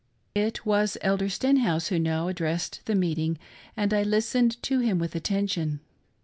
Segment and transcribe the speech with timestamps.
[0.33, 3.37] It was Elder Stenhouse who now addressed the meeting,
[3.77, 5.79] and I listened to him with attention.